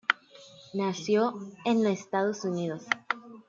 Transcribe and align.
Nació 0.73 1.35
en 1.63 1.85
Estados 1.85 2.43
Unidos. 2.43 2.83